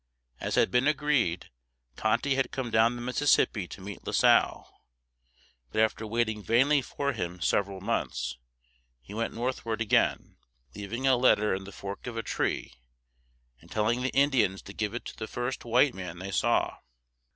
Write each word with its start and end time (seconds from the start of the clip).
As 0.39 0.55
had 0.55 0.71
been 0.71 0.87
agreed, 0.87 1.51
Tonty 1.95 2.33
had 2.33 2.49
come 2.49 2.71
down 2.71 2.95
the 2.95 3.03
Mississippi 3.03 3.67
to 3.67 3.81
meet 3.81 4.03
La 4.07 4.13
Salle. 4.13 4.81
But 5.71 5.79
after 5.81 6.07
waiting 6.07 6.41
vainly 6.41 6.81
for 6.81 7.13
him 7.13 7.39
several 7.39 7.81
months, 7.81 8.39
he 9.03 9.13
went 9.13 9.35
northward 9.35 9.79
again, 9.79 10.37
leaving 10.73 11.05
a 11.05 11.15
letter 11.15 11.53
in 11.53 11.65
the 11.65 11.71
fork 11.71 12.07
of 12.07 12.17
a 12.17 12.23
tree, 12.23 12.73
and 13.59 13.69
telling 13.69 14.01
the 14.01 14.09
Indians 14.09 14.63
to 14.63 14.73
give 14.73 14.95
it 14.95 15.05
to 15.05 15.15
the 15.15 15.27
first 15.27 15.65
white 15.65 15.93
man 15.93 16.17
they 16.17 16.31
saw. 16.31 16.79